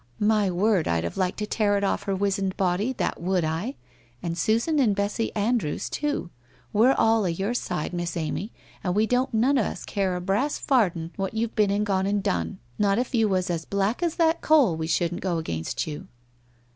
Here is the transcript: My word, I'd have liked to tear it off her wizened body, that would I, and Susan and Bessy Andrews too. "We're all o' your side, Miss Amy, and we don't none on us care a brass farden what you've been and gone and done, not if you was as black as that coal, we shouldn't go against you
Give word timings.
My 0.17 0.49
word, 0.49 0.87
I'd 0.87 1.03
have 1.03 1.15
liked 1.15 1.37
to 1.37 1.45
tear 1.45 1.77
it 1.77 1.83
off 1.83 2.01
her 2.05 2.15
wizened 2.15 2.57
body, 2.57 2.91
that 2.93 3.21
would 3.21 3.43
I, 3.43 3.75
and 4.23 4.35
Susan 4.35 4.79
and 4.79 4.95
Bessy 4.95 5.31
Andrews 5.35 5.91
too. 5.91 6.31
"We're 6.73 6.95
all 6.97 7.21
o' 7.23 7.27
your 7.27 7.53
side, 7.53 7.93
Miss 7.93 8.17
Amy, 8.17 8.51
and 8.83 8.95
we 8.95 9.05
don't 9.05 9.31
none 9.31 9.59
on 9.59 9.65
us 9.65 9.85
care 9.85 10.15
a 10.15 10.19
brass 10.19 10.57
farden 10.57 11.11
what 11.17 11.35
you've 11.35 11.53
been 11.55 11.69
and 11.69 11.85
gone 11.85 12.07
and 12.07 12.23
done, 12.23 12.57
not 12.79 12.97
if 12.97 13.13
you 13.13 13.29
was 13.29 13.51
as 13.51 13.63
black 13.63 14.01
as 14.01 14.15
that 14.15 14.41
coal, 14.41 14.75
we 14.75 14.87
shouldn't 14.87 15.21
go 15.21 15.37
against 15.37 15.85
you 15.85 16.07